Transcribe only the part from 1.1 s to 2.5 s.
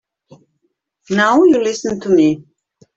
Now you listen to me.